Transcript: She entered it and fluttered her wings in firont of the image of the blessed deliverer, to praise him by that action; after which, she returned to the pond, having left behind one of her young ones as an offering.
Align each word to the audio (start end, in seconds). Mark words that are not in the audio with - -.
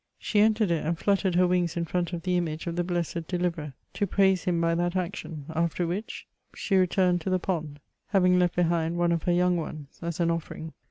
She 0.17 0.39
entered 0.39 0.71
it 0.71 0.83
and 0.83 0.97
fluttered 0.97 1.35
her 1.35 1.45
wings 1.45 1.77
in 1.77 1.85
firont 1.85 2.11
of 2.11 2.23
the 2.23 2.35
image 2.35 2.65
of 2.65 2.75
the 2.75 2.83
blessed 2.83 3.27
deliverer, 3.27 3.73
to 3.93 4.07
praise 4.07 4.45
him 4.45 4.59
by 4.59 4.73
that 4.73 4.95
action; 4.95 5.45
after 5.53 5.85
which, 5.85 6.25
she 6.55 6.75
returned 6.75 7.21
to 7.21 7.29
the 7.29 7.37
pond, 7.37 7.79
having 8.07 8.39
left 8.39 8.55
behind 8.55 8.97
one 8.97 9.11
of 9.11 9.21
her 9.25 9.31
young 9.31 9.57
ones 9.57 9.99
as 10.01 10.19
an 10.19 10.31
offering. 10.31 10.73